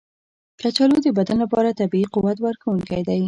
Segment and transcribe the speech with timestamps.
[0.59, 3.19] کچالو د بدن لپاره طبیعي قوت ورکونکی دی.